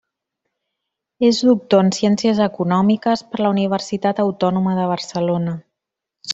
[1.27, 5.59] És doctor en Ciències Econòmiques per la Universitat Autònoma de Barcelona.